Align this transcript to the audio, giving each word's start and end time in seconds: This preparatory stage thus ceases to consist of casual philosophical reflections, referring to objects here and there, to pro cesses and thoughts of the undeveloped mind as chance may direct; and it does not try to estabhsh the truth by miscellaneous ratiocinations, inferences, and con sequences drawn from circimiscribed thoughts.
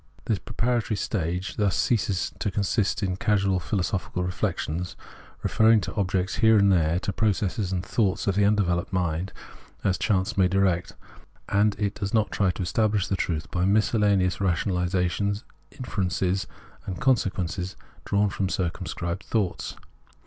This 0.25 0.39
preparatory 0.39 0.97
stage 0.97 1.57
thus 1.57 1.75
ceases 1.77 2.33
to 2.39 2.49
consist 2.49 3.03
of 3.03 3.19
casual 3.19 3.59
philosophical 3.59 4.23
reflections, 4.23 4.95
referring 5.43 5.79
to 5.81 5.93
objects 5.93 6.37
here 6.37 6.57
and 6.57 6.71
there, 6.71 6.97
to 7.01 7.13
pro 7.13 7.29
cesses 7.31 7.71
and 7.71 7.85
thoughts 7.85 8.25
of 8.25 8.33
the 8.33 8.43
undeveloped 8.43 8.91
mind 8.91 9.31
as 9.83 9.99
chance 9.99 10.35
may 10.39 10.47
direct; 10.47 10.93
and 11.49 11.75
it 11.77 11.93
does 11.93 12.15
not 12.15 12.31
try 12.31 12.49
to 12.49 12.63
estabhsh 12.63 13.09
the 13.09 13.15
truth 13.15 13.51
by 13.51 13.63
miscellaneous 13.63 14.39
ratiocinations, 14.41 15.43
inferences, 15.69 16.47
and 16.87 16.99
con 16.99 17.15
sequences 17.15 17.75
drawn 18.03 18.29
from 18.31 18.47
circimiscribed 18.47 19.21
thoughts. 19.21 19.75